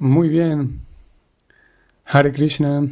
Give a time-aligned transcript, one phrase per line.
[0.00, 0.82] Muy bien.
[2.04, 2.88] Hare Krishna.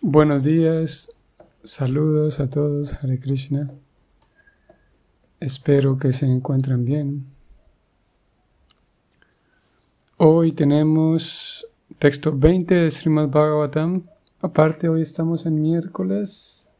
[0.00, 1.10] Buenos días.
[1.64, 2.94] Saludos a todos.
[2.94, 3.68] Hare Krishna.
[5.40, 7.26] Espero que se encuentren bien.
[10.18, 11.66] Hoy tenemos
[11.98, 14.04] texto 20 de Srimad Bhagavatam.
[14.40, 16.70] Aparte, hoy estamos en miércoles.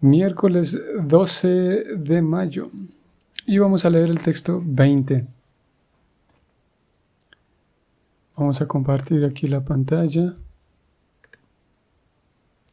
[0.00, 1.48] Miércoles 12
[1.96, 2.70] de mayo.
[3.46, 5.26] Y vamos a leer el texto 20.
[8.36, 10.34] Vamos a compartir aquí la pantalla.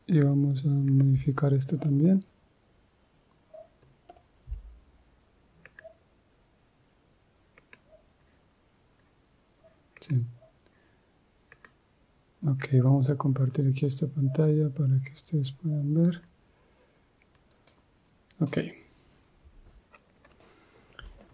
[0.08, 2.26] Y vamos a modificar esto también.
[10.00, 10.26] Sí.
[12.48, 16.22] Ok, vamos a compartir aquí esta pantalla para que ustedes puedan ver.
[18.40, 18.81] Ok.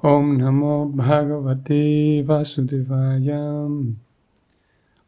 [0.03, 1.81] ओम नमो भगवते
[2.23, 3.29] वासुदेवाय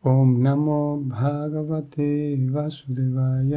[0.03, 2.07] ओम नमो भगवते
[2.53, 3.53] वासुदेवाय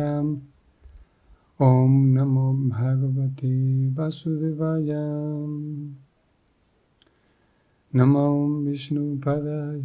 [1.60, 3.54] ओम नमो भगवते
[3.98, 4.92] वासुदेवाय
[7.92, 8.28] नमो
[8.66, 9.80] विष्णुपदाय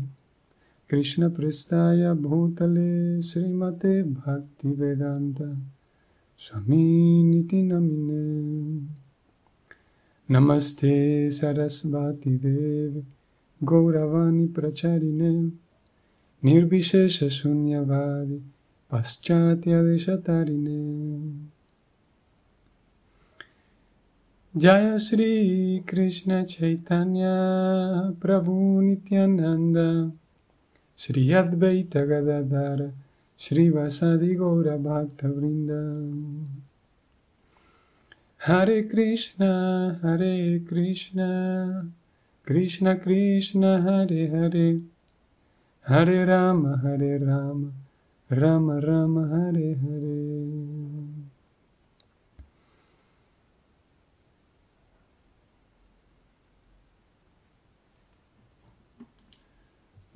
[0.90, 5.42] कृष्णपृष्ठाय भूतले श्रीमते भक्ति भक्तिवेदान्त
[6.42, 9.07] स्वामिनिति नमिने
[10.32, 13.02] नमस्ते सरस्वती देव,
[13.64, 15.46] गौरवाणी प्रचारिणे।
[16.44, 18.42] निर्विशेष शून्यवाद,
[18.92, 19.90] पश्चात्यदिशतारिणे।
[24.60, 27.24] जय श्री कृष्ण चैतन्य
[28.22, 30.12] प्रभु नित्यानंद
[30.98, 32.92] श्री अद्वैत गदाधर
[33.40, 35.72] श्रीवसदि गौरभक्तवृन्द
[38.40, 41.92] Hare Krishna Hare Krishna
[42.46, 44.82] Krishna Krishna Hare Hare
[45.88, 47.72] Hare Rama Hare Rama
[48.30, 50.58] Rama Rama Hare Hare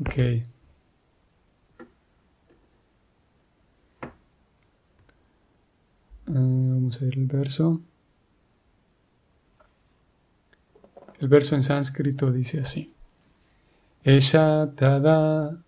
[0.01, 0.43] Okay.
[6.91, 7.90] vamos a ir al verso.
[11.21, 12.91] El verso en sánscrito dice así.
[14.03, 15.61] Esha tada,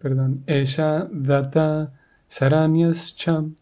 [0.00, 1.92] perdón, Esha data
[2.26, 3.54] saranyas cham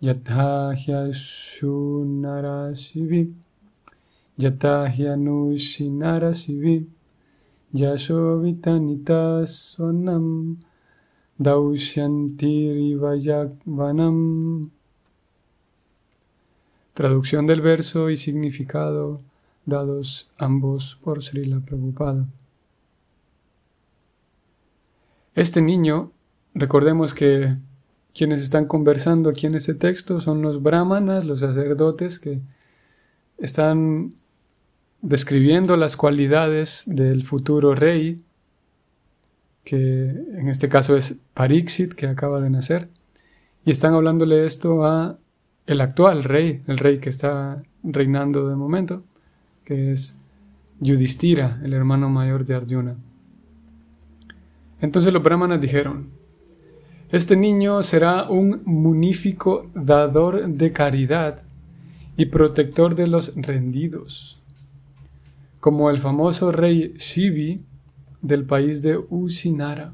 [0.00, 3.34] yatahya shunarasivi
[4.38, 6.88] yatahya nushinarasivi
[7.74, 10.56] yashovitanita sonam
[16.94, 19.20] Traducción del verso y significado
[19.68, 22.26] dados ambos por Srila Prabhupada.
[25.34, 26.10] Este niño,
[26.54, 27.56] recordemos que
[28.14, 32.40] quienes están conversando aquí en este texto son los brahmanas, los sacerdotes que
[33.36, 34.14] están
[35.02, 38.24] describiendo las cualidades del futuro rey,
[39.62, 42.88] que en este caso es Pariksit, que acaba de nacer,
[43.64, 45.18] y están hablándole esto a
[45.66, 49.04] el actual rey, el rey que está reinando de momento,
[49.68, 50.18] que es
[50.80, 52.96] Yudhishthira, el hermano mayor de Arjuna.
[54.80, 56.08] Entonces los brahmanas dijeron,
[57.12, 61.44] este niño será un munífico dador de caridad
[62.16, 64.40] y protector de los rendidos,
[65.60, 67.60] como el famoso rey Shivi
[68.22, 69.92] del país de Usinara.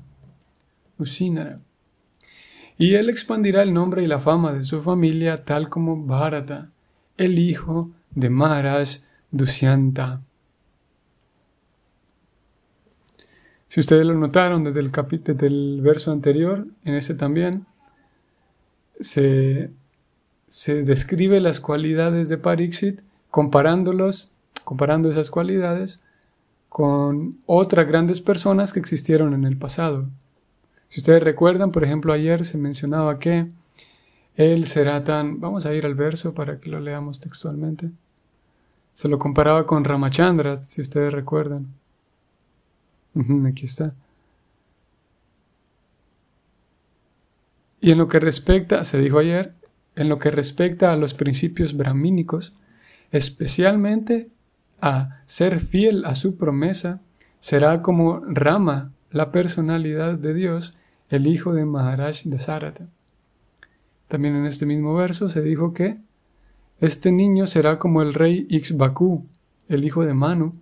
[0.98, 1.58] Usinara
[2.78, 6.70] y él expandirá el nombre y la fama de su familia tal como Bharata,
[7.16, 9.00] el hijo de Maharaj
[9.34, 10.22] Dushyanta.
[13.66, 17.66] Si ustedes lo notaron desde el capítulo del verso anterior, en este también,
[19.00, 19.70] se,
[20.46, 23.00] se describe las cualidades de Pariksit
[23.32, 24.30] comparándolos,
[24.62, 26.00] comparando esas cualidades
[26.68, 30.06] con otras grandes personas que existieron en el pasado.
[30.88, 33.48] Si ustedes recuerdan, por ejemplo, ayer se mencionaba que
[34.36, 35.40] él será tan...
[35.40, 37.90] Vamos a ir al verso para que lo leamos textualmente.
[38.94, 41.66] Se lo comparaba con Ramachandra, si ustedes recuerdan.
[43.46, 43.92] Aquí está.
[47.80, 49.52] Y en lo que respecta, se dijo ayer,
[49.96, 52.54] en lo que respecta a los principios brahmínicos,
[53.10, 54.30] especialmente
[54.80, 57.00] a ser fiel a su promesa,
[57.40, 60.78] será como Rama, la personalidad de Dios,
[61.10, 62.88] el hijo de Maharaj Dasarata.
[64.08, 65.98] También en este mismo verso se dijo que
[66.80, 69.24] este niño será como el rey Ixbaku,
[69.68, 70.54] el hijo de Manu,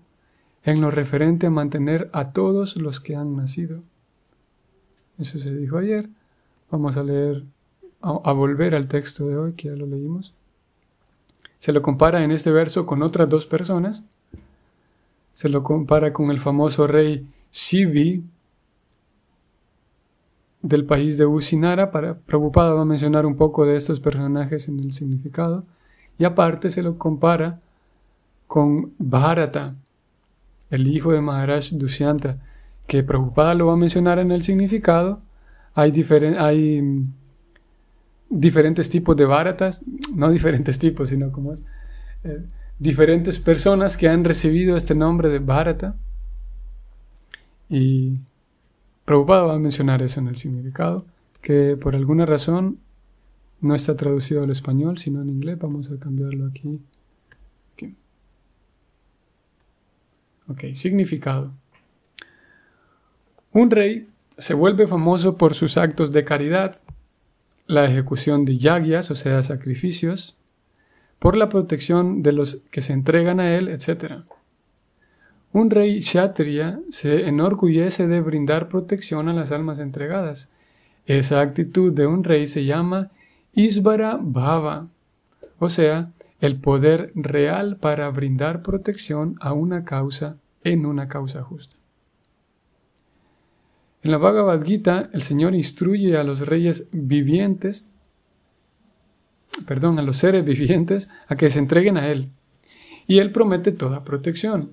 [0.64, 3.82] en lo referente a mantener a todos los que han nacido.
[5.18, 6.08] Eso se dijo ayer.
[6.70, 7.44] Vamos a leer,
[8.00, 10.34] a, volver al texto de hoy, que ya lo leímos.
[11.58, 14.04] Se lo compara en este verso con otras dos personas.
[15.32, 18.24] Se lo compara con el famoso rey Shivi
[20.62, 21.90] del país de Usinara.
[21.90, 25.64] Para, va a mencionar un poco de estos personajes en el significado.
[26.22, 27.58] Y aparte se lo compara
[28.46, 29.74] con Bharata,
[30.70, 32.38] el hijo de Maharaj Dushyanta,
[32.86, 35.20] que Prabhupada lo va a mencionar en el significado.
[35.74, 35.90] Hay,
[36.80, 37.12] mm,
[38.30, 39.82] diferentes tipos de Bharatas,
[40.14, 41.64] no diferentes tipos, sino como es,
[42.22, 42.44] eh,
[42.78, 45.96] diferentes personas que han recibido este nombre de Bharata.
[47.68, 48.20] Y
[49.04, 51.04] Prabhupada va a mencionar eso en el significado,
[51.40, 52.78] que por alguna razón
[53.62, 55.58] no está traducido al español, sino en inglés.
[55.58, 56.80] Vamos a cambiarlo aquí.
[60.48, 61.52] Ok, significado.
[63.52, 66.80] Un rey se vuelve famoso por sus actos de caridad,
[67.66, 70.36] la ejecución de yagyas, o sea, sacrificios,
[71.18, 74.24] por la protección de los que se entregan a él, etc.
[75.52, 80.50] Un rey kshatriya se enorgullece de brindar protección a las almas entregadas.
[81.06, 83.10] Esa actitud de un rey se llama
[83.54, 84.88] Isvara Bhava,
[85.58, 86.10] o sea,
[86.40, 91.76] el poder real para brindar protección a una causa en una causa justa.
[94.02, 97.86] En la Bhagavad Gita, el Señor instruye a los reyes vivientes,
[99.66, 102.30] perdón, a los seres vivientes, a que se entreguen a Él.
[103.06, 104.70] Y Él promete toda protección.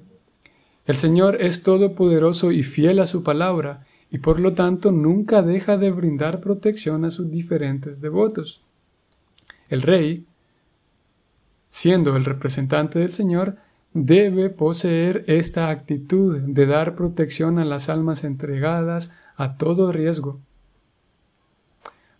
[0.85, 5.77] El Señor es todopoderoso y fiel a su palabra, y por lo tanto nunca deja
[5.77, 8.63] de brindar protección a sus diferentes devotos.
[9.69, 10.25] El rey
[11.69, 13.57] siendo el representante del Señor,
[13.93, 20.39] debe poseer esta actitud de dar protección a las almas entregadas a todo riesgo.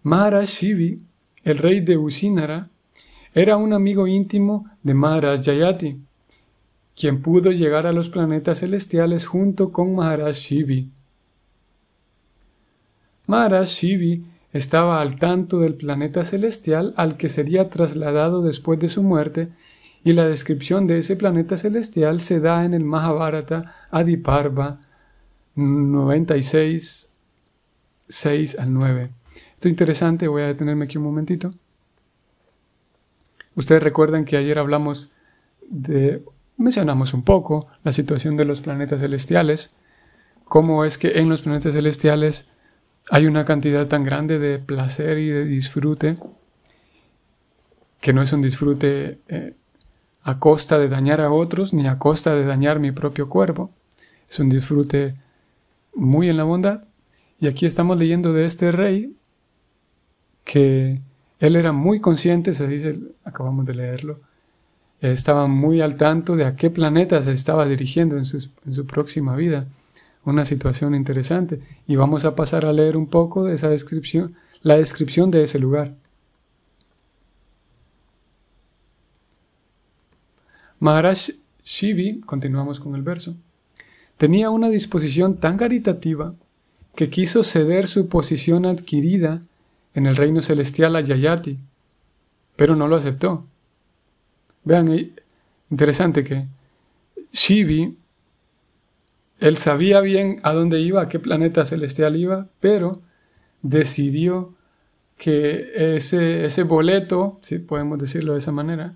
[0.03, 1.01] Maharaj Shivi,
[1.43, 2.69] el rey de Usinara,
[3.33, 5.99] era un amigo íntimo de Maharaj Jayati,
[6.95, 10.89] quien pudo llegar a los planetas celestiales junto con Maharaj Shivi.
[13.27, 19.03] Maharaj Shivi estaba al tanto del planeta celestial al que sería trasladado después de su
[19.03, 19.49] muerte,
[20.03, 24.79] y la descripción de ese planeta celestial se da en el Mahabharata Adiparva
[25.55, 27.09] 96,
[28.07, 29.09] 6 al 9.
[29.55, 31.51] Esto es interesante, voy a detenerme aquí un momentito.
[33.55, 35.11] Ustedes recuerdan que ayer hablamos
[35.69, 36.23] de,
[36.55, 39.73] mencionamos un poco la situación de los planetas celestiales,
[40.45, 42.47] cómo es que en los planetas celestiales
[43.09, 46.17] hay una cantidad tan grande de placer y de disfrute
[48.01, 49.55] que no es un disfrute eh,
[50.23, 53.71] a costa de dañar a otros ni a costa de dañar mi propio cuerpo.
[54.29, 55.15] Es un disfrute
[55.95, 56.83] muy en la bondad.
[57.41, 59.15] Y aquí estamos leyendo de este rey
[60.43, 61.01] que
[61.39, 64.19] él era muy consciente, se dice, acabamos de leerlo,
[64.99, 69.67] estaba muy al tanto de a qué planeta se estaba dirigiendo en su próxima vida
[70.25, 74.77] una situación interesante y vamos a pasar a leer un poco de esa descripción, la
[74.77, 75.95] descripción de ese lugar.
[80.79, 81.31] Maharaj
[81.63, 83.35] Shivi, continuamos con el verso,
[84.17, 86.33] tenía una disposición tan caritativa
[86.95, 89.41] que quiso ceder su posición adquirida
[89.93, 91.57] en el reino celestial a Yayati,
[92.55, 93.45] pero no lo aceptó.
[94.63, 95.11] Vean,
[95.69, 96.47] interesante que
[97.31, 97.97] Shivi
[99.39, 103.01] él sabía bien a dónde iba, a qué planeta celestial iba, pero
[103.61, 104.53] decidió
[105.17, 108.95] que ese, ese boleto, si podemos decirlo de esa manera,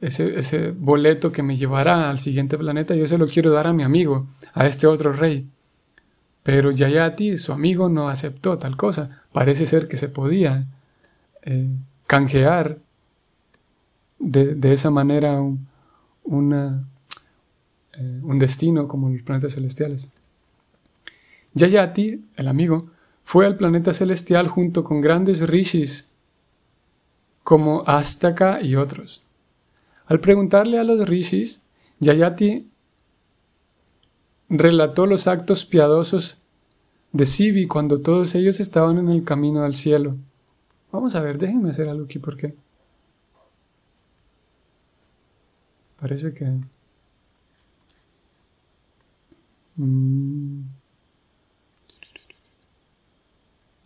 [0.00, 3.72] ese, ese boleto que me llevará al siguiente planeta, yo se lo quiero dar a
[3.72, 5.46] mi amigo, a este otro rey.
[6.42, 9.22] Pero Yayati, su amigo, no aceptó tal cosa.
[9.32, 10.66] Parece ser que se podía
[11.42, 11.68] eh,
[12.06, 12.78] canjear
[14.18, 15.40] de, esa manera
[16.24, 16.84] una,
[18.00, 20.08] eh, un destino como los planetas celestiales.
[21.54, 22.88] Yayati, el amigo,
[23.24, 26.08] fue al planeta celestial junto con grandes rishis
[27.44, 29.22] como Astaka y otros.
[30.06, 31.60] Al preguntarle a los rishis,
[32.00, 32.68] Yayati
[34.48, 36.38] relató los actos piadosos
[37.12, 40.16] de Sibi cuando todos ellos estaban en el camino al cielo.
[40.90, 42.54] Vamos a ver, déjenme hacer algo aquí porque
[46.00, 46.50] parece que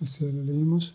[0.01, 0.95] Este lo leímos.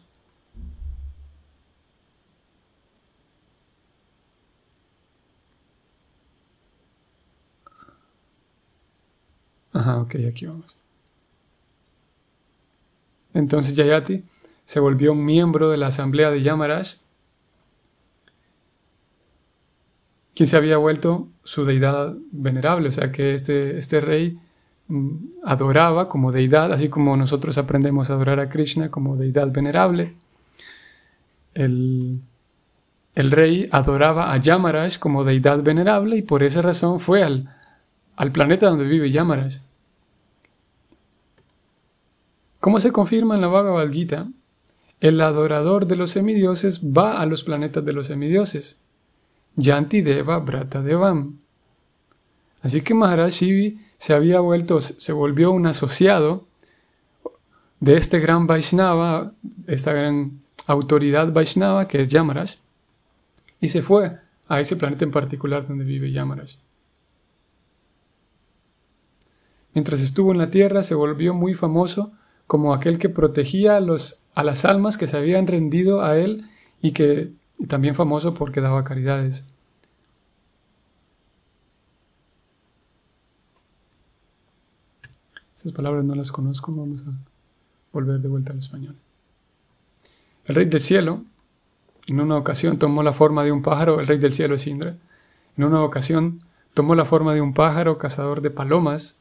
[9.72, 10.78] Ajá, ok, aquí vamos.
[13.34, 14.26] Entonces Yayati
[14.66, 16.98] se volvió un miembro de la asamblea de Yamaraj,
[20.36, 24.40] quien se había vuelto su deidad venerable, o sea que este, este rey
[25.44, 30.16] adoraba como deidad, así como nosotros aprendemos a adorar a Krishna como deidad venerable.
[31.54, 32.22] El,
[33.16, 37.56] el rey adoraba a Yamaraj como deidad venerable y por esa razón fue al,
[38.16, 39.60] al planeta donde vive Yamaraj.
[42.60, 44.28] Como se confirma en la Bhagavad Gita,
[45.00, 48.78] el adorador de los semidioses va a los planetas de los semidioses.
[49.56, 51.40] Yanti Deva Brata Devam.
[52.62, 56.48] Así que Maharaj Shivi se había vuelto, se volvió un asociado
[57.82, 59.34] de este gran Vaishnava,
[59.68, 62.56] esta gran autoridad Vaishnava que es Yamaraj,
[63.60, 66.52] y se fue a ese planeta en particular donde vive Yamaraj.
[69.74, 72.14] Mientras estuvo en la tierra se volvió muy famoso
[72.48, 76.46] como aquel que protegía a, los, a las almas que se habían rendido a él
[76.82, 77.34] y que
[77.68, 79.44] también famoso porque daba caridades.
[85.60, 87.12] Estas palabras no las conozco, vamos a
[87.92, 88.96] volver de vuelta al español.
[90.46, 91.26] El rey del cielo,
[92.08, 94.96] en una ocasión tomó la forma de un pájaro, el rey del cielo es Indra,
[95.58, 99.20] en una ocasión tomó la forma de un pájaro cazador de palomas,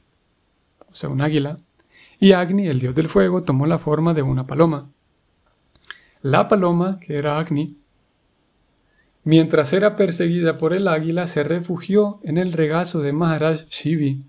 [0.89, 1.59] o sea, un águila,
[2.21, 4.89] y Agni, el dios del fuego, tomó la forma de una paloma.
[6.23, 7.77] La paloma, que era Agni,
[9.25, 14.21] mientras era perseguida por el águila, se refugió en el regazo de Maharaj Shivi.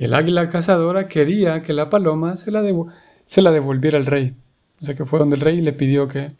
[0.00, 4.34] El águila cazadora quería que la paloma se la, devolviera al rey.
[4.80, 6.32] O sea que fue donde el rey le pidió que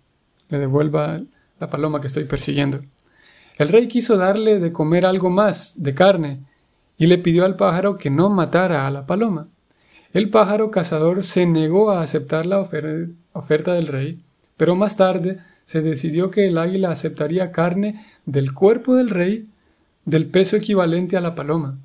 [0.49, 1.21] le devuelva
[1.59, 2.81] la paloma que estoy persiguiendo.
[3.59, 6.41] El rey quiso darle de comer algo más de carne
[6.97, 9.49] y le pidió al pájaro que no matara a la paloma.
[10.15, 14.23] El pájaro cazador se negó a aceptar la oferta del rey,
[14.57, 19.49] pero más tarde se decidió que el águila aceptaría carne del cuerpo del rey
[20.07, 21.77] del peso equivalente a la paloma.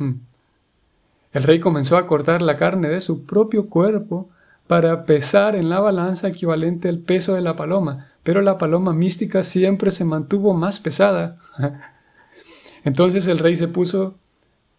[1.32, 4.30] El rey comenzó a cortar la carne de su propio cuerpo
[4.66, 9.42] para pesar en la balanza equivalente al peso de la paloma, pero la paloma mística
[9.42, 11.38] siempre se mantuvo más pesada.
[12.84, 14.14] Entonces el rey se puso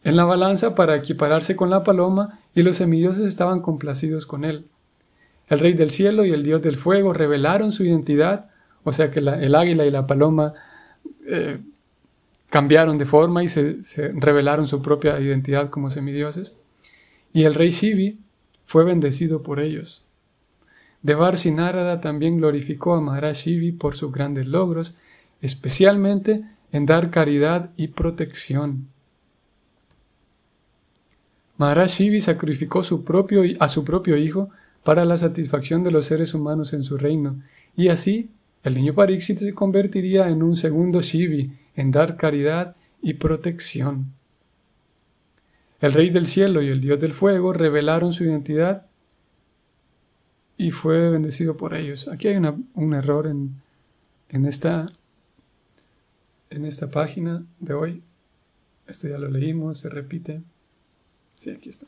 [0.04, 4.66] en la balanza para equipararse con la paloma y los semidioses estaban complacidos con él.
[5.48, 8.50] El rey del cielo y el dios del fuego revelaron su identidad,
[8.84, 10.54] o sea que el águila y la paloma
[11.28, 11.60] eh,
[12.50, 13.78] cambiaron de forma y se,
[14.14, 16.56] revelaron su propia identidad como semidioses.
[17.34, 18.20] Y el rey Shivi
[18.66, 20.06] fue bendecido por ellos.
[21.02, 24.96] Devarsi Narada también glorificó a Maharaj Shivi por sus grandes logros,
[25.42, 28.88] especialmente en dar caridad y protección.
[31.58, 34.50] Maharaj Shivi sacrificó a su propio hijo
[34.84, 37.42] para la satisfacción de los seres humanos en su reino,
[37.76, 38.30] y así
[38.66, 44.12] el niño Pariksit se convertiría en un segundo Shivi, en dar caridad y protección.
[45.80, 48.88] El Rey del Cielo y el Dios del Fuego revelaron su identidad
[50.58, 52.08] y fue bendecido por ellos.
[52.08, 53.62] Aquí hay un error en,
[54.48, 54.92] esta,
[56.92, 58.02] página de hoy.
[58.88, 60.42] Esto ya lo leímos, se repite.
[61.36, 61.86] Sí, aquí está.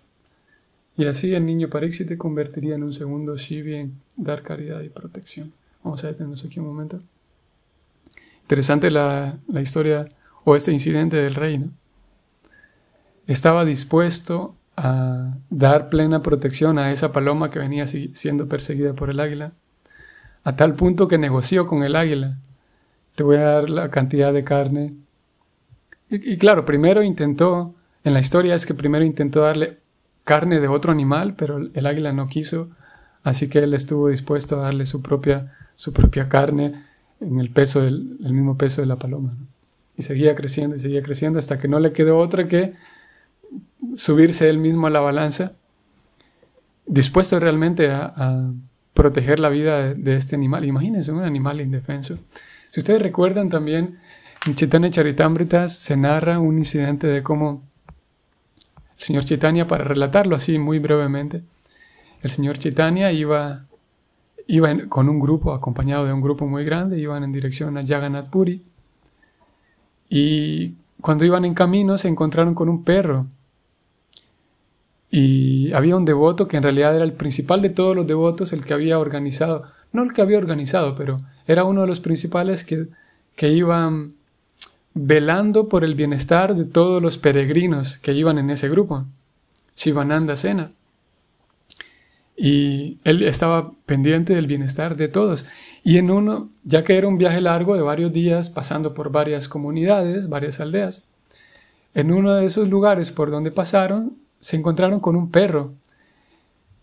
[0.96, 4.90] Y así el niño Parixi te convertiría en un segundo Shivi en dar caridad y
[4.90, 5.54] protección.
[5.88, 7.00] Vamos a detenernos aquí un momento.
[8.42, 10.10] Interesante la, la historia
[10.44, 11.72] o este incidente del rey, ¿no?
[13.26, 19.22] Estaba dispuesto a dar plena protección a esa paloma que venía siendo perseguida por el
[19.22, 19.54] águila,
[20.44, 22.38] a tal punto que negoció con el águila.
[23.16, 24.94] Te voy a dar la cantidad de carne.
[26.10, 29.78] y claro, primero intentó en la historia es que primero intentó darle
[30.26, 32.72] carne de otro animal, pero el águila no quiso,
[33.28, 36.86] así que él estuvo dispuesto a darle su propia, su propia carne
[37.20, 39.36] en el peso del el mismo peso de la paloma.
[39.98, 42.72] Y seguía creciendo y seguía creciendo hasta que no le quedó otra que
[43.98, 45.54] subirse él mismo a la balanza,
[46.86, 48.50] dispuesto realmente a,
[48.94, 50.66] proteger la vida de, este animal.
[50.66, 52.18] Imagínense un animal indefenso.
[52.72, 54.00] Si ustedes recuerdan también,
[54.48, 57.62] en Chaitanya Charitamritas se narra un incidente de cómo
[58.98, 61.44] el señor Chaitanya, para relatarlo así muy brevemente,
[62.22, 63.64] el señor Chaitanya iba,
[64.90, 68.64] con un grupo, acompañado de un grupo muy grande, iban en dirección a Jagannath Puri.
[70.10, 73.28] Y cuando iban en camino se encontraron con un perro.
[75.10, 78.66] Y había un devoto que en realidad era el principal de todos los devotos, el
[78.66, 82.88] que había organizado, no el que había organizado, pero era uno de los principales que,
[83.36, 84.16] que iban
[84.94, 89.06] velando por el bienestar de todos los peregrinos que iban en ese grupo,
[89.76, 90.72] Shivananda Sena.
[92.38, 95.48] Y él estaba pendiente del bienestar de todos.
[95.84, 99.50] Y en uno, ya que era un viaje largo de varios días, pasando por varias
[99.50, 101.04] comunidades, varias aldeas,
[101.96, 105.74] en uno de esos lugares por donde pasaron, se encontraron con un perro.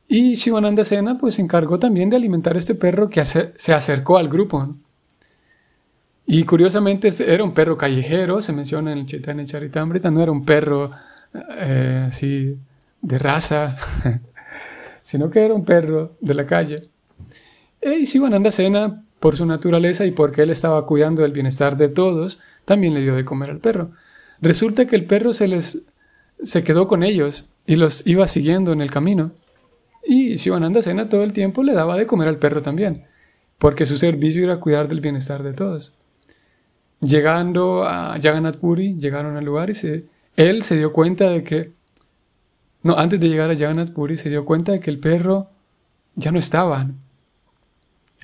[0.08, 4.18] Y Shivananda Sena pues se encargó también de alimentar a este perro que se acercó
[4.18, 4.74] al grupo.
[6.26, 10.44] Y curiosamente era un perro callejero, se menciona en el Chaitanya Charitamrita, no era un
[10.44, 10.90] perro
[11.58, 12.56] eh, así
[13.02, 13.76] de raza,
[15.04, 16.88] sino que era un perro de la calle.
[17.82, 22.40] Y Shivananda Sena, por su naturaleza y porque él estaba cuidando del bienestar de todos,
[22.64, 23.90] también le dio de comer al perro.
[24.40, 25.82] Resulta que el perro se les
[26.42, 29.32] se quedó con ellos y los iba siguiendo en el camino.
[30.06, 33.04] Y Shivananda Sena todo el tiempo le daba de comer al perro también,
[33.58, 35.92] porque su servicio era cuidar del bienestar de todos.
[37.02, 39.74] Llegando a Jagannath Puri, llegaron al lugar y
[40.36, 41.72] él se dio cuenta de que,
[42.84, 45.48] no, antes de llegar a Jagannath Puri se dio cuenta de que el perro
[46.14, 46.86] ya no estaba.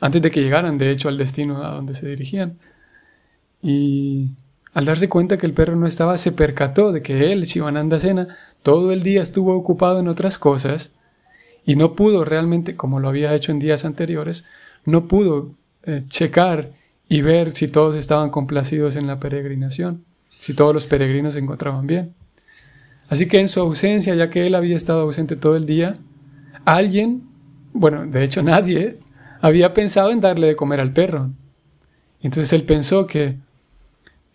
[0.03, 2.55] Antes de que llegaran, de hecho, al destino a donde se dirigían.
[3.63, 4.29] Y
[4.75, 8.37] al darse cuenta que el perro no estaba, se percató de que él, Shivananda Sena,
[8.63, 10.95] todo el día estuvo ocupado en otras cosas
[11.65, 14.45] y no pudo realmente, como lo había hecho en días anteriores,
[14.85, 15.53] no pudo
[15.85, 16.73] eh, checar
[17.09, 20.05] y ver si todos estaban complacidos en la peregrinación,
[20.37, 22.15] si todos los peregrinos se encontraban bien.
[23.11, 25.97] Así que en su ausencia, ya que él había estado ausente todo el día,
[26.65, 27.25] alguien,
[27.75, 28.99] bueno, de hecho nadie,
[29.43, 31.31] había pensado en darle de comer al perro.
[32.23, 33.37] Entonces él pensó que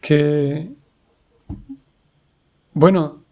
[0.06, 0.70] que,
[2.74, 3.24] bueno,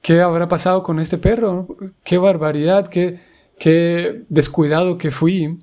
[0.00, 1.66] ¿qué habrá pasado con este perro?
[2.04, 3.18] Qué barbaridad, qué,
[3.58, 5.58] qué descuidado que fui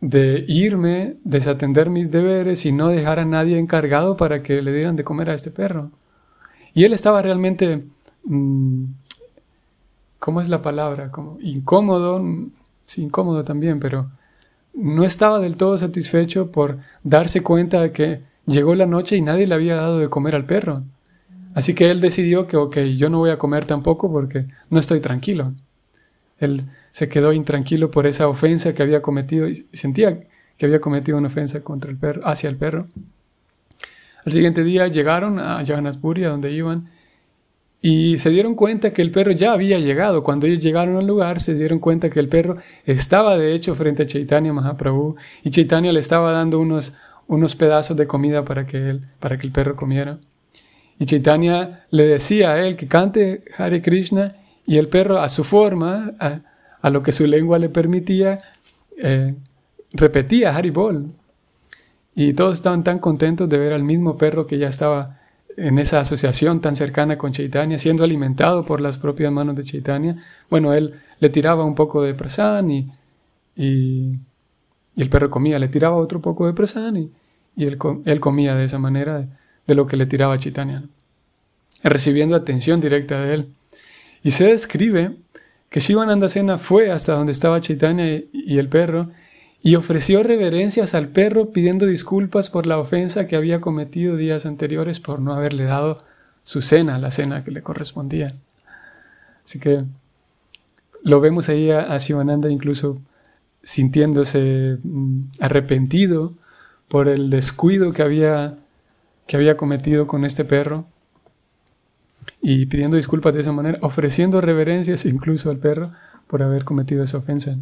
[0.00, 4.94] de irme, desatender mis deberes y no dejar a nadie encargado para que le dieran
[4.94, 5.90] de comer a este perro.
[6.72, 7.86] Y él estaba realmente,
[10.18, 11.10] ¿cómo es la palabra?
[11.10, 12.24] Como incómodo,
[12.84, 14.10] sí, incómodo también, pero
[14.74, 19.46] no estaba del todo satisfecho por darse cuenta de que Llegó la noche y nadie
[19.46, 20.84] le había dado de comer al perro.
[21.54, 25.00] Así que él decidió que, ok, yo no voy a comer tampoco porque no estoy
[25.00, 25.52] tranquilo.
[26.38, 30.20] Él se quedó intranquilo por esa ofensa que había cometido y sentía
[30.56, 32.86] que había cometido una ofensa contra el perro, hacia el perro.
[34.24, 36.88] Al siguiente día llegaron a Jagannathpuri, a donde iban,
[37.82, 40.22] y se dieron cuenta que el perro ya había llegado.
[40.22, 44.02] Cuando ellos llegaron al lugar, se dieron cuenta que el perro estaba de hecho frente
[44.02, 46.94] a Chaitanya Mahaprabhu y Chaitanya le estaba dando unos
[47.26, 50.18] unos pedazos de comida para que, él, para que el perro comiera.
[50.98, 54.36] Y Chaitanya le decía a él que cante Hare Krishna
[54.66, 58.38] y el perro a su forma, a, lo que su lengua le permitía,
[58.96, 59.34] eh,
[59.92, 61.10] repetía Haribol.
[62.14, 65.20] Y todos estaban tan contentos de ver al mismo perro que ya estaba
[65.56, 70.22] en esa asociación tan cercana con Chaitanya, siendo alimentado por las propias manos de Chaitanya.
[70.50, 72.92] Bueno, él le tiraba un poco de prasan y,
[73.56, 74.18] y
[74.96, 77.12] y el perro comía, le tiraba otro poco de prasad y,
[77.56, 77.78] él,
[78.20, 79.28] comía de esa manera
[79.66, 80.84] de, lo que le tiraba Chaitanya,
[81.82, 83.48] recibiendo atención directa de él.
[84.22, 85.16] Y se describe
[85.68, 89.10] que Shivananda Sena fue hasta donde estaba Chaitanya y el perro
[89.62, 95.00] y ofreció reverencias al perro pidiendo disculpas por la ofensa que había cometido días anteriores
[95.00, 95.98] por no haberle dado
[96.42, 98.34] su cena, la cena que le correspondía.
[99.44, 99.84] Así que
[101.02, 103.00] lo vemos ahí a, a Shivananda incluso
[103.62, 106.34] sintiéndose mm, arrepentido
[106.88, 108.58] por el descuido que había,
[109.26, 110.86] que había cometido con este perro
[112.40, 115.90] y pidiendo disculpas de esa manera, ofreciendo reverencias incluso al perro
[116.28, 117.58] por haber cometido esa ofensa.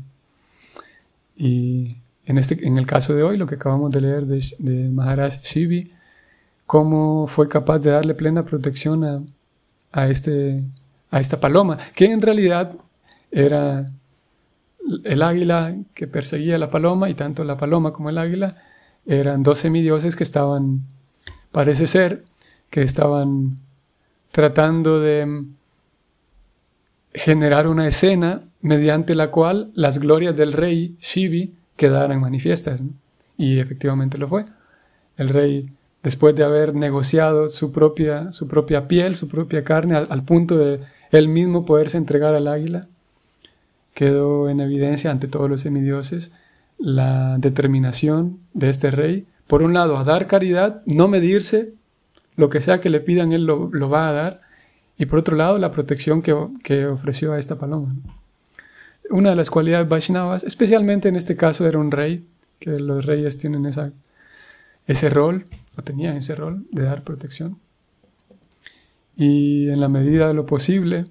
[1.36, 4.88] Y en, este, en el caso de hoy, lo que acabamos de leer de, de
[4.88, 5.92] Maharaj Shivi,
[6.66, 9.22] cómo fue capaz de darle plena protección a,
[9.92, 10.62] a, este,
[11.10, 12.76] a esta paloma, que en realidad
[13.30, 13.86] era
[15.04, 18.56] el águila que perseguía a la paloma y tanto la paloma como el águila
[19.06, 20.82] eran dos semidioses que estaban,
[21.52, 22.24] parece ser,
[22.70, 23.58] que estaban
[24.30, 25.46] tratando de
[27.14, 32.82] generar una escena mediante la cual las glorias del rey Shivi quedaran manifiestas.
[33.38, 34.44] Y efectivamente lo fue.
[35.16, 35.70] El rey,
[36.02, 40.80] después de haber negociado su propia, su propia piel, su propia carne, al punto de
[41.10, 42.88] él mismo poderse entregar al águila,
[43.94, 46.32] quedó en evidencia ante todos los semidioses
[46.78, 51.74] la determinación de este rey, por un lado, a dar caridad, no medirse,
[52.36, 54.40] lo que sea que le pidan, él lo, va a dar,
[54.98, 56.32] y por otro lado, la protección que,
[56.86, 57.88] ofreció a esta paloma.
[59.10, 62.26] Una de las cualidades Vaishnavas, especialmente en este caso, era un rey,
[62.60, 63.92] que los reyes tienen esa,
[64.86, 67.58] ese rol, o tenía ese rol de dar protección.
[69.16, 71.06] Y en la medida de lo posible,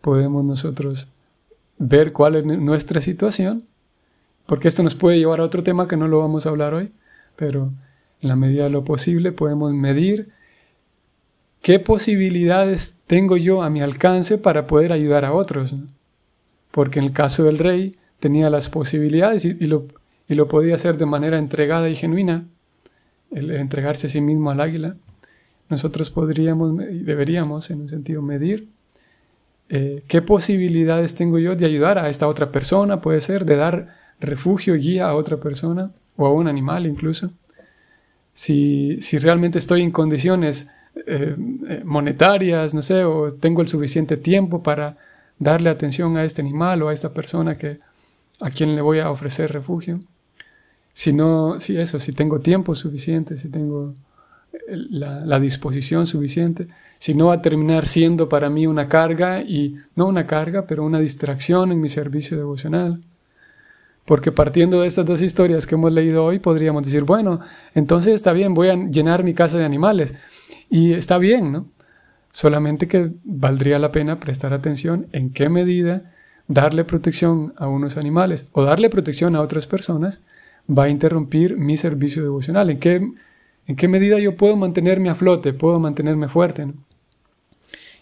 [0.00, 1.08] podemos nosotros
[1.78, 3.64] ver cuál es nuestra situación,
[4.46, 6.92] porque esto nos puede llevar a otro tema que no lo vamos a hablar hoy,
[7.36, 7.72] pero
[8.20, 10.30] en la medida de lo posible podemos medir
[11.62, 15.74] qué posibilidades tengo yo a mi alcance para poder ayudar a otros.
[16.70, 21.38] Porque en el caso del rey tenía las posibilidades y, lo, podía hacer de manera
[21.38, 22.44] entregada y genuina,
[23.32, 24.96] entregarse a sí mismo al águila.
[25.68, 28.68] Nosotros podríamos y deberíamos, en un sentido, medir
[29.68, 33.96] eh, qué posibilidades tengo yo de ayudar a esta otra persona, puede ser, de dar
[34.18, 37.30] refugio guía a otra persona o a un animal incluso.
[38.32, 41.36] Si, si realmente estoy en condiciones eh,
[41.68, 44.96] eh, monetarias, no sé, o tengo el suficiente tiempo para
[45.38, 47.78] darle atención a este animal o a esta persona que,
[48.40, 50.00] a quien le voy a ofrecer refugio.
[50.92, 53.94] Si no, si eso, si tengo tiempo suficiente, si tengo
[54.68, 56.66] la, disposición suficiente,
[56.98, 60.84] si no va a terminar siendo para mí una carga y no una carga, pero
[60.84, 63.02] una distracción en mi servicio devocional.
[64.04, 67.40] Porque partiendo de estas dos historias que hemos leído hoy, podríamos decir, bueno,
[67.74, 70.14] entonces está bien, voy a llenar mi casa de animales.
[70.70, 71.66] Y está bien, ¿no?
[72.32, 76.14] Solamente que valdría la pena prestar atención en qué medida
[76.48, 80.20] darle protección a unos animales o darle protección a otras personas
[80.66, 82.70] va a interrumpir mi servicio devocional.
[82.70, 83.10] ¿En qué
[83.70, 86.66] ¿En qué medida yo puedo mantenerme a flote, puedo mantenerme fuerte?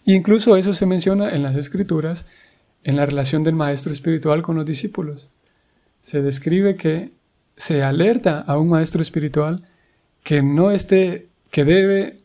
[0.06, 2.24] incluso eso se menciona en las escrituras,
[2.84, 5.28] en la relación del maestro espiritual con los discípulos.
[6.00, 7.10] Se describe que
[7.58, 9.62] se alerta a un maestro espiritual
[10.22, 12.20] que no esté, que debe,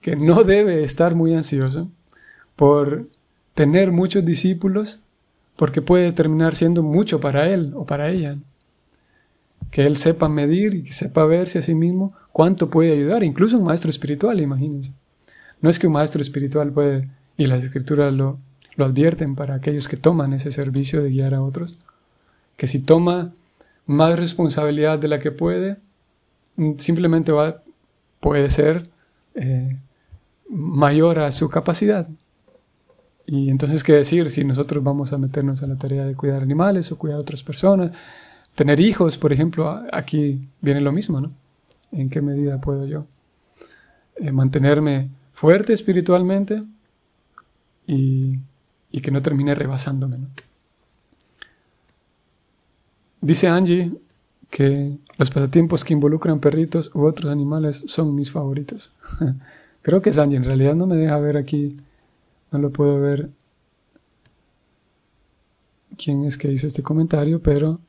[0.00, 1.88] que no debe estar muy ansioso
[2.56, 3.08] por
[3.54, 5.00] tener muchos discípulos,
[5.56, 8.36] porque puede terminar siendo mucho para él o para ella
[9.70, 13.58] que él sepa medir y que sepa verse a sí mismo cuánto puede ayudar, incluso
[13.58, 14.92] un maestro espiritual, imagínense.
[15.60, 18.38] No es que un maestro espiritual puede, y las escrituras lo,
[18.76, 21.78] lo advierten para aquellos que toman ese servicio de guiar a otros,
[22.56, 23.32] que si toma
[23.86, 25.76] más responsabilidad de la que puede,
[26.76, 27.62] simplemente va,
[28.20, 28.88] puede ser
[29.34, 29.76] eh,
[30.48, 32.08] mayor a su capacidad.
[33.26, 36.90] Y entonces, ¿qué decir si nosotros vamos a meternos a la tarea de cuidar animales
[36.90, 37.92] o cuidar a otras personas?
[38.54, 41.30] Tener hijos, por ejemplo, aquí viene lo mismo, ¿no?
[41.92, 43.06] ¿En qué medida puedo yo
[44.16, 46.62] eh, mantenerme fuerte espiritualmente
[47.86, 48.38] y,
[49.02, 50.16] que no termine rebasándome?
[53.20, 53.92] Dice Angie
[54.48, 58.90] que los pasatiempos que involucran perritos u otros animales son mis favoritos.
[59.88, 61.78] Creo que es Angie, en realidad no me deja ver aquí,
[62.50, 63.30] no lo puedo ver
[65.96, 67.80] quién es que hizo este comentario, pero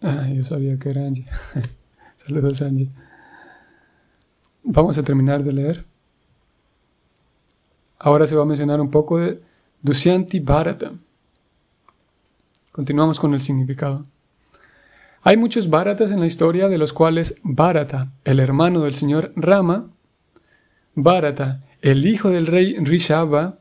[0.00, 1.26] Ah, yo sabía que era Angie.
[2.16, 2.88] Saludos, Angie.
[4.62, 5.84] Vamos a terminar de leer.
[7.98, 9.42] Ahora se va a mencionar un poco de
[9.82, 10.92] Dusyanti Bharata.
[12.72, 14.02] Continuamos con el significado.
[15.20, 19.90] Hay muchos Bharatas en la historia, de los cuales Bharata, el hermano del señor Rama,
[20.94, 23.58] Bharata, el hijo del rey Rishaba,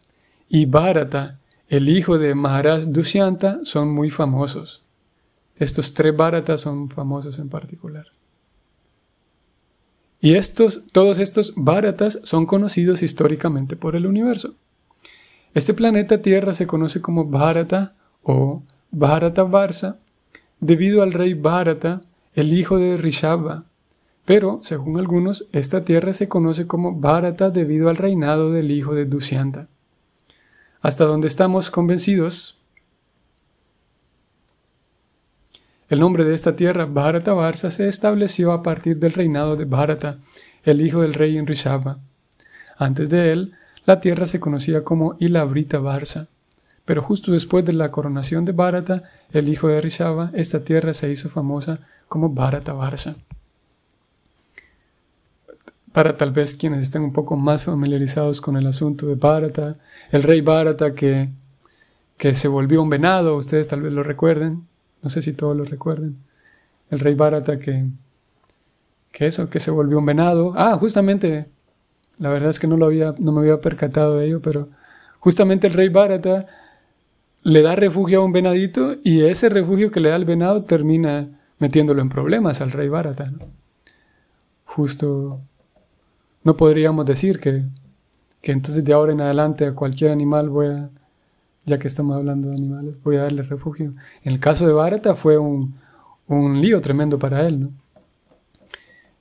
[0.49, 4.83] y Bharata, el hijo de Maharaj Dushyanta, son muy famosos.
[5.57, 8.05] Estos tres Bharatas son famosos en particular.
[10.19, 14.55] Y estos, todos estos Bharatas son conocidos históricamente por el universo.
[15.53, 19.99] Este planeta Tierra se conoce como Bharata o Bharata Varsa
[20.59, 22.01] debido al rey Bharata,
[22.33, 23.65] el hijo de Rishabha.
[24.27, 29.05] Pero, según algunos, esta tierra se conoce como Bharata debido al reinado del hijo de
[29.05, 29.69] Dushyanta.
[30.81, 32.57] Hasta donde estamos convencidos,
[35.89, 40.17] El nombre de esta tierra, Bharata Varsa, se estableció a partir del reinado de Bharata,
[40.63, 41.99] el hijo del rey Rishabha.
[42.77, 43.53] Antes de él,
[43.85, 46.27] la tierra se conocía como Ilabrita Varsa,
[46.83, 51.09] pero justo después de la coronación de Bharata, el hijo de Rishabha, esta tierra se
[51.09, 53.15] hizo famosa como Bharata Varsa.
[55.97, 59.77] Para tal vez quienes estén un poco más familiarizados con el asunto de Bharata,
[60.11, 61.29] el rey Bharata que,
[62.17, 64.67] que se volvió un venado, ustedes tal vez lo recuerden,
[65.01, 66.17] no sé si todos lo recuerden.
[66.91, 67.87] El rey Bharata que,
[69.11, 70.53] que eso, que se volvió un venado.
[70.55, 71.47] Ah, justamente,
[72.19, 74.69] la verdad es que no, lo había, no me había percatado de ello, pero
[75.17, 76.45] justamente el rey Bharata
[77.41, 81.27] le da refugio a un venadito y ese refugio que le da el venado termina
[81.57, 83.33] metiéndolo en problemas al rey Bharata.
[84.63, 85.41] Justo
[86.47, 87.63] no podríamos decir que,
[88.41, 90.89] que entonces de ahora en adelante a cualquier animal voy a
[91.65, 93.93] ya que estamos hablando de animales, voy a darle refugio.
[94.23, 95.75] En el caso de Bharata fue un,
[96.61, 97.71] lío tremendo para él, ¿no?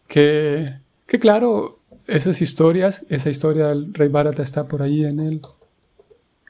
[0.07, 0.73] que,
[1.09, 5.43] que claro, esas historias, esa historia del rey Bharata está por ahí en el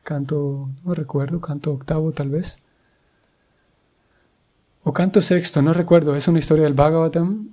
[0.05, 2.59] canto, no recuerdo, canto octavo tal vez,
[4.85, 7.49] o canto sexto, no recuerdo, es una historia del Bhagavatam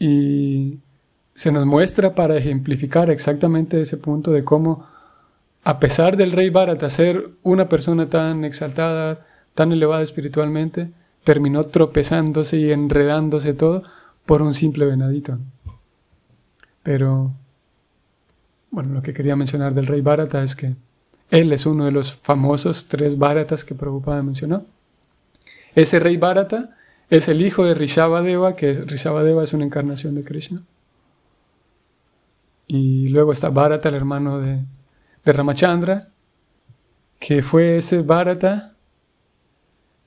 [0.00, 0.80] y
[1.36, 4.86] se nos muestra para ejemplificar exactamente ese punto de cómo,
[5.64, 10.90] a pesar del rey Bharata ser una persona tan exaltada, tan elevada espiritualmente,
[11.24, 13.82] terminó tropezándose y enredándose todo
[14.24, 15.38] por un simple venadito.
[16.82, 17.34] Pero,
[18.70, 20.74] bueno, lo que quería mencionar del rey Bharata es que
[21.30, 24.64] él es uno de los famosos tres Bharatas que Prabhupada mencionó.
[25.74, 26.78] Ese rey Bharata
[27.10, 30.62] es el hijo de Rishabhadeva, que es, Rishabhadeva es una encarnación de Krishna.
[32.66, 34.64] Y luego está Bharata, el hermano de,
[35.24, 36.08] de Ramachandra,
[37.18, 38.76] que fue ese Bharata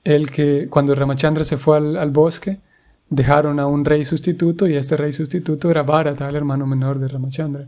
[0.04, 2.60] el que cuando Ramachandra se fue al, bosque,
[3.08, 7.08] dejaron a un rey sustituto y este rey sustituto era Bharata, el hermano menor de
[7.08, 7.66] Ramachandra.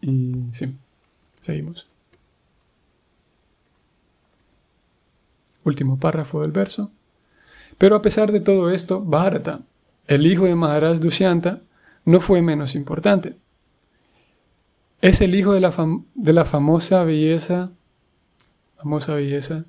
[0.00, 0.74] Y sí,
[1.40, 1.88] seguimos.
[5.64, 6.90] Último párrafo del verso.
[7.78, 9.60] Pero a pesar de todo esto, Bharata,
[10.08, 11.60] el hijo de Maharaj Dushyanta,
[12.04, 13.36] no fue menos importante.
[15.00, 17.70] Es el hijo de la, famosa belleza,
[18.76, 19.64] famosa belleza,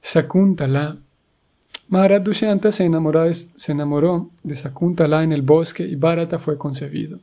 [0.00, 0.98] Sakuntala,
[1.88, 7.20] Maharaj Dushyanta se enamoró, se enamoró de Sakuntala en el bosque y Bharata fue concebido.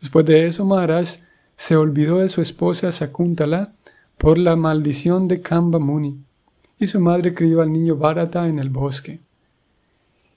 [0.00, 1.08] Después de eso, Maharaj
[1.56, 3.72] se olvidó de su esposa Sakuntala
[4.18, 6.18] por la maldición de Kamba Muni,
[6.78, 9.20] y su madre crió al niño Bharata en el bosque.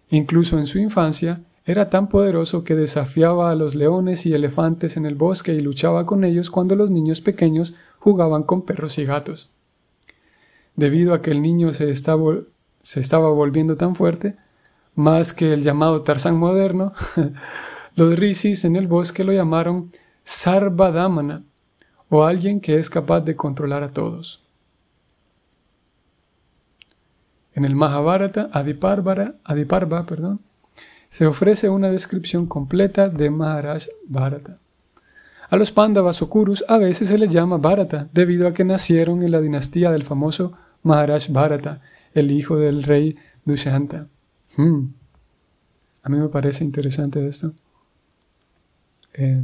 [0.09, 5.05] Incluso en su infancia, era tan poderoso que desafiaba a los leones y elefantes en
[5.05, 9.51] el bosque y luchaba con ellos cuando los niños pequeños jugaban con perros y gatos.
[10.75, 14.35] Debido a que el niño se estaba volviendo tan fuerte,
[14.95, 16.93] más que el llamado Tarzán moderno,
[17.95, 19.91] los rishis en el bosque lo llamaron
[20.23, 21.43] Sarvadamana,
[22.09, 24.43] o alguien que es capaz de controlar a todos.
[27.53, 30.41] En el Mahabharata, Adiparva, perdón,
[31.09, 34.57] se ofrece una descripción completa de Maharaj Bharata.
[35.49, 39.23] A los Pandavas o Kurus a veces se les llama Bharata, debido a que nacieron
[39.23, 41.81] en la dinastía del famoso Maharaj Bharata,
[42.13, 44.07] el hijo del rey Dushyanta.
[44.55, 44.89] Hmm.
[46.03, 47.53] A mí me parece interesante esto.
[49.15, 49.43] Eh,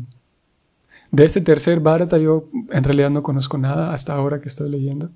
[1.11, 5.09] de este tercer Bharata yo en realidad no conozco nada hasta ahora que estoy leyendo.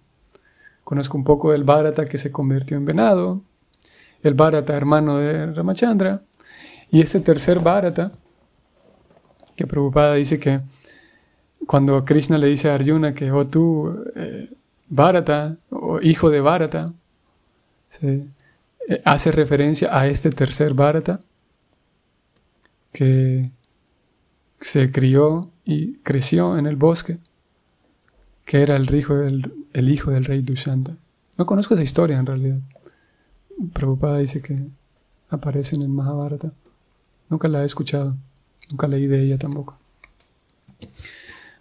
[0.83, 3.41] Conozco un poco del Bharata que se convirtió en venado,
[4.23, 6.23] el Bharata hermano de Ramachandra,
[6.91, 8.11] y este tercer Bharata,
[9.55, 10.61] que Prabhupada dice que
[11.67, 14.49] cuando Krishna le dice a Arjuna que, oh tú, eh,
[14.87, 16.93] Bharata, o hijo de Bharata,
[17.89, 18.25] se
[18.87, 21.19] eh, hace referencia a este tercer Bharata
[22.91, 23.51] que
[24.59, 27.19] se crió y creció en el bosque,
[28.45, 30.97] que era el hijo del, el hijo del rey Dushyanta.
[31.37, 32.59] No conozco esa historia en realidad.
[33.73, 34.57] Prabhupada dice que
[35.29, 36.51] aparece en el Mahabharata.
[37.29, 38.15] Nunca la he escuchado,
[38.71, 39.77] nunca leí de ella tampoco.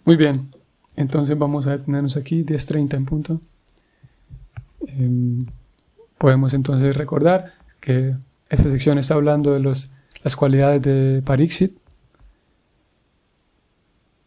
[0.05, 0.49] Muy bien,
[0.95, 3.41] entonces vamos a detenernos aquí, 10.30 en punto.
[4.87, 5.45] Em,
[6.19, 8.13] Podemos entonces recordar que
[8.49, 9.89] esta sección está hablando de los,
[10.21, 11.77] las cualidades de Pariksit,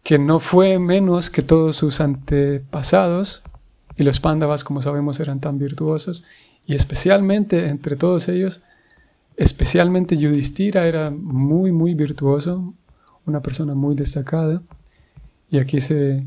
[0.02, 3.44] que no fue menos que todos sus antepasados,
[3.94, 6.24] y los Pandavas, como sabemos, eran tan virtuosos,
[6.66, 8.62] y especialmente entre todos ellos,
[9.42, 12.74] especialmente Yudhishthira era muy, muy virtuoso,
[13.26, 14.62] una persona muy destacada,
[15.50, 16.26] y aquí se,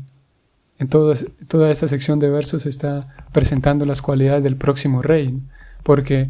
[0.78, 5.40] en toda esta sección de versos se está presentando las cualidades del próximo rey,
[5.82, 6.28] porque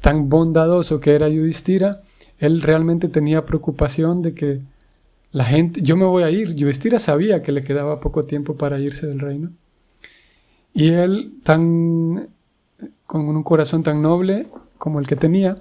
[0.00, 2.02] tan bondadoso que era Yudhishthira,
[2.38, 4.60] él realmente tenía preocupación de que
[5.32, 8.78] la gente, yo me voy a ir, Yudhishthira sabía que le quedaba poco tiempo para
[8.78, 9.50] irse del reino.
[10.72, 12.28] Y él, tan,
[13.06, 14.46] con un corazón tan noble
[14.78, 15.56] como el que tenía,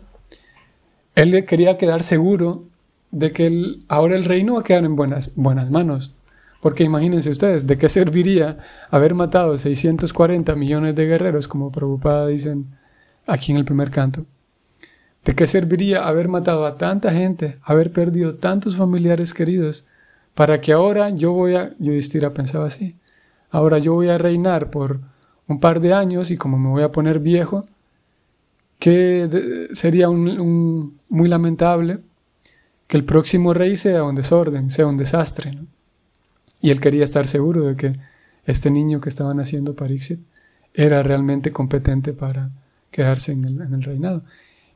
[1.17, 2.65] él quería quedar seguro
[3.12, 6.13] de que ahora el reino va a quedar en buenas, buenas manos.
[6.62, 12.67] Porque imagínense ustedes, ¿de qué serviría haber matado 640 millones de guerreros, como Prabhupada dicen
[13.25, 14.25] aquí en el primer canto.
[15.25, 19.86] ¿De qué serviría haber matado a tanta gente, haber perdido tantos familiares queridos,
[20.36, 22.95] para que ahora yo voy a, Yudhishthira pensaba así,
[23.49, 24.99] ahora yo voy a reinar por
[25.47, 27.63] un par de años y como me voy a poner viejo,
[28.79, 31.99] que sería un, muy lamentable
[32.87, 35.57] que el próximo rey sea un desorden, sea un desastre.
[36.61, 37.93] Y él quería estar seguro de que
[38.45, 40.19] este niño que estaban haciendo Pariksit
[40.73, 42.49] era realmente competente para,
[42.91, 44.23] quedarse en el, reinado.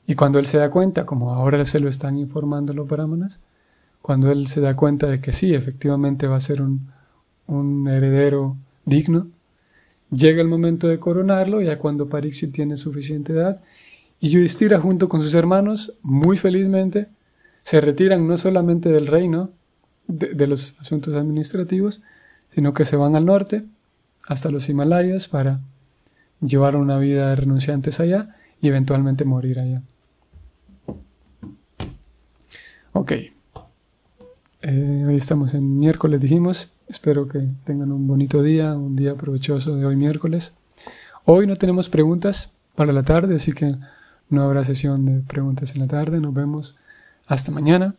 [0.07, 3.39] Y cuando él se da cuenta, como ahora se lo están informando los brahmanas,
[4.01, 6.91] cuando él se da cuenta de que sí, efectivamente va a ser un,
[7.47, 9.27] un heredero digno,
[10.11, 13.61] llega el momento de coronarlo, ya cuando Pariksit tiene suficiente edad,
[14.21, 17.07] y Yudhishthira junto con sus hermanos, muy felizmente,
[17.63, 19.49] se retiran no solamente del reino,
[20.07, 22.01] de, los asuntos administrativos,
[22.51, 23.65] sino que se van al norte,
[24.27, 25.61] hasta los Himalayas, para
[26.39, 29.81] llevar una vida de renunciantes allá y eventualmente morir allá.
[32.93, 33.13] Ok.
[34.61, 36.71] Eh, hoy estamos en miércoles, dijimos.
[36.87, 40.53] Espero que tengan un bonito día, un día provechoso de hoy miércoles.
[41.25, 43.75] Hoy no tenemos preguntas para la tarde, así que
[44.31, 46.19] no habrá sesión de preguntas en la tarde.
[46.19, 46.75] Nos vemos
[47.27, 47.93] hasta mañana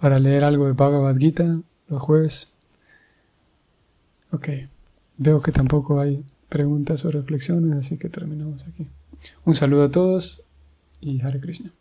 [0.00, 2.48] para leer algo de Bhagavad Gita los jueves.
[4.30, 4.48] Ok,
[5.18, 8.88] veo que tampoco hay preguntas o reflexiones, así que terminamos aquí.
[9.44, 10.42] Un saludo a todos
[11.00, 11.72] y Hare Krishna.